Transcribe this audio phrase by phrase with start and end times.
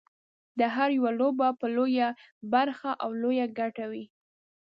[0.59, 2.09] د هر یوه لپاره به لویه
[2.53, 4.05] برخه او لویه ګټه وي.